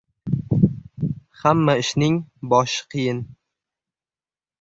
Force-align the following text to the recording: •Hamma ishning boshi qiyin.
•Hamma 1.41 1.75
ishning 1.81 2.17
boshi 2.53 2.81
qiyin. 2.95 3.21